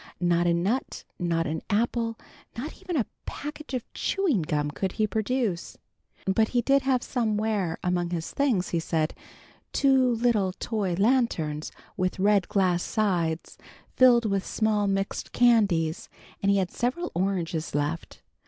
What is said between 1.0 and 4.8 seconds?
not an apple, not even a package of chewing gum